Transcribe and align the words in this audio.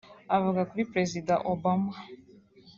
Avuga 0.35 0.61
kuri 0.69 0.87
Perezida 0.91 1.33
Obama 1.53 1.93